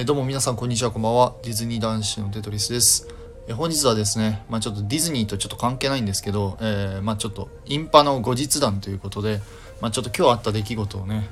[0.00, 1.34] えー、どうも皆さんこんにちはこんばんは。
[1.42, 3.06] ディズニー男子のテトリスです、
[3.46, 9.42] えー、本日はですね、まあ、ちょっとディズニーとちょっと関係ないんですけど、えー、まあ、ちょっとインパの後日談ということで、
[9.82, 11.28] まあ、ちょっと今日あった出来事をね、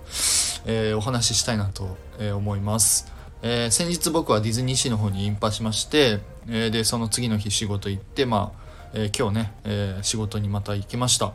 [0.64, 11.34] えお話ししたいなと思います、え先日僕はディズニーシーの方にインパしまして、えでその次の日仕事行ってまあ、え今日ね、え仕事にまた行きました。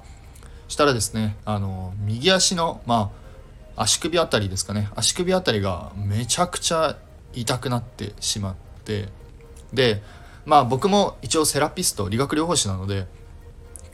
[0.67, 3.22] したらですねあの右足のまあ
[3.75, 4.89] 足首あたりですかね。
[4.95, 6.97] 足首あたりがめちゃくちゃ
[7.33, 9.09] 痛くなってしまって。
[9.73, 10.01] で
[10.45, 13.07] まあ僕も一応セラピスト理学療法士なので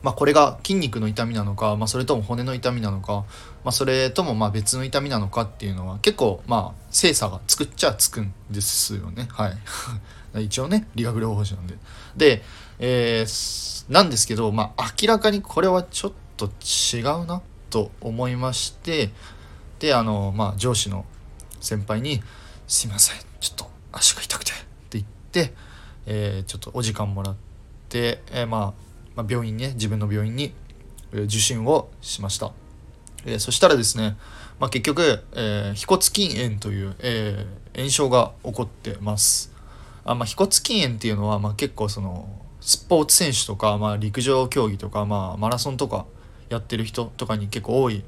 [0.01, 3.25] まあ、これが筋肉の痛みなのか、まあ、それとも骨の痛みなのか、
[3.63, 9.27] まあ、それともまあ別の痛みなのかっていうのは結構まあ精査がつくっちゃつくんですよね。
[9.31, 9.57] はい。
[10.45, 11.77] 一応ね理学療法士なんで。
[12.15, 12.43] で、
[12.79, 19.11] えー、なんですけど、まあ、明らかにこれはちょっと違うなと思いまして
[19.79, 21.05] であの、まあ、上司の
[21.59, 22.21] 先輩に
[22.67, 24.55] 「すいませんちょっと足が痛くて」っ
[24.89, 25.53] て言って、
[26.05, 27.35] えー、ちょっとお時間もらっ
[27.89, 28.73] て、えー、まあ、
[29.15, 30.53] まあ、病院ね自分の病院に
[31.11, 32.51] 受診をしました、
[33.25, 34.17] えー、そしたらですね、
[34.59, 39.53] まあ、結局、え腓骨筋炎という、え炎症が起こってます。
[40.03, 42.27] あ、まあ、腓骨筋炎っていうのは、まあ、結構その
[42.61, 46.05] スポーツ選手とか、まあ、陸上競技とか、まあ、マラソンとか
[46.49, 48.03] やってる人とかに結構多い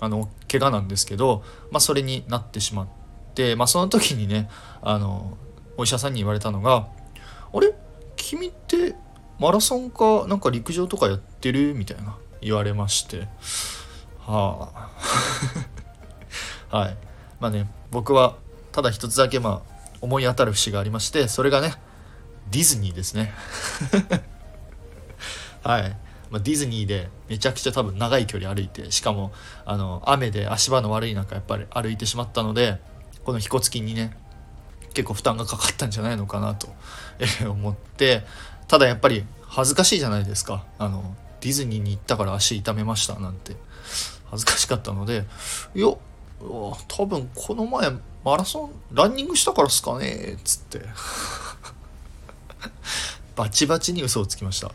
[0.00, 2.88] あの怪我なんですけど、まあ、それになってしまっ
[3.34, 4.48] て、まあ、その時にね
[4.82, 5.36] あの
[5.76, 6.88] お医者さんに言われたのが
[7.52, 7.74] 「あれ？
[8.16, 8.94] 君って
[9.38, 13.28] マラソンかなんか陸上とかやってる?」みたいな言われまして。
[14.20, 14.90] はあ。
[16.78, 16.96] はい。
[17.40, 18.36] まあね僕は
[18.72, 21.74] ただ一つだけまあ思い当たる節がありましてそれがね
[22.50, 23.32] ディズニーですね。
[25.62, 25.96] はい。
[26.34, 29.30] まあ、ディズニーでめちゃくちゃ多分長い距離歩いてしかも
[29.64, 32.80] あの雨で足場の悪い中やっぱり歩いてしまったので
[33.24, 34.16] この腓骨筋にね
[34.94, 36.68] 結構負担がかかったんじゃないのかなと、
[37.40, 38.22] え思って
[38.66, 40.64] ただやっぱり恥ずかしいじゃないですか。
[40.78, 43.56] あのディズニーに行ったから足痛めましたなんて。
[44.30, 45.24] 恥ずかしかったので
[45.76, 45.86] いや
[46.88, 47.92] 多分この前
[48.24, 50.80] マラソンランニングしたからっすかねっつって。
[53.36, 54.72] バチバチに嘘をつきました。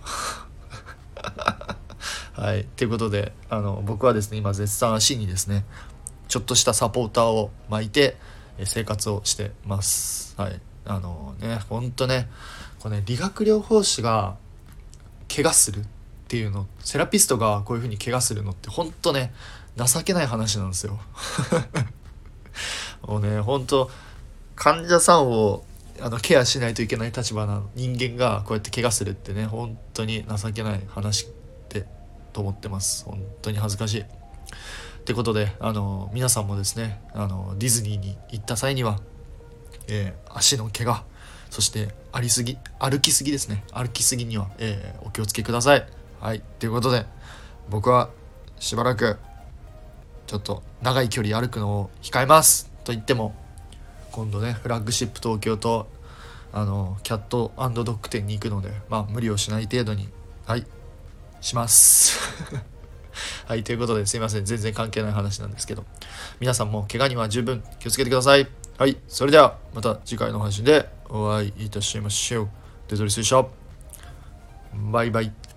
[2.34, 2.66] はい。
[2.76, 5.66] ということで、あの、僕はですね、今絶賛足にですね、
[6.28, 8.18] ちょっとしたサポーターを巻いて、
[8.58, 10.36] え生活をしてます。
[10.38, 10.62] はい。
[10.86, 12.30] あのね、ほんとね、
[12.80, 14.36] これね、理学療法士が
[15.34, 15.84] 怪我するっ
[16.28, 19.34] ていうの、セラピストがこういう風に怪我するのってほんとね、
[19.76, 21.00] 情けない話なんですよ。
[23.04, 23.90] もうね、ほんと、
[24.56, 25.64] 患者さんを
[26.02, 31.30] あのケアしないといけない立場な人間がこうやって怪我するってね本当に情けない話っ
[31.70, 31.86] て
[32.34, 33.06] と思ってます。
[33.06, 34.02] 本当に恥ずかしい。
[34.02, 34.06] っ
[35.06, 39.00] てことであの皆さんもですねあのディズニーに行った際には、
[39.88, 41.04] えー、足の怪我
[41.50, 43.64] そしてありすぎ歩きすぎですね。
[43.74, 45.88] 歩きすぎには、えー、お気をつけください。
[46.20, 46.42] はい。
[46.60, 47.06] ということで
[47.70, 48.10] 僕は
[48.60, 49.18] しばらく
[50.28, 52.72] ちょっと長い距離歩くのを控えます。
[52.84, 53.36] と言っても
[54.20, 55.88] 今度ねフラッグシップ東京と
[56.52, 60.10] あのキャットドッグ店に行くのでまあ無理をしない程度に
[60.46, 60.66] はい
[61.40, 62.20] します。
[63.48, 64.46] はいということですいません。
[64.46, 65.86] 全然関係ない話なんですけど。
[66.42, 68.46] 皆さんも怪我には十分気をつけてください。
[68.78, 72.50] はいそれではまた次回の配信でお会いいたしましょう。
[72.90, 73.46] デトリスでした
[74.92, 75.49] バイバイ。